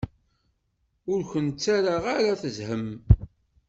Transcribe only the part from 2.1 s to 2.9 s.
ara tezham.